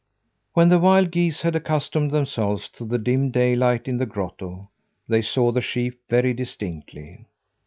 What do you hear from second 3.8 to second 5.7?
in the grotto, they saw the